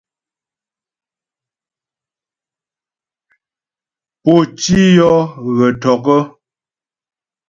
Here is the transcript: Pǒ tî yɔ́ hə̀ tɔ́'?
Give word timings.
Pǒ 4.23 4.35
tî 4.59 4.81
yɔ́ 4.95 5.15
hə̀ 5.57 5.71
tɔ́'? 5.81 6.23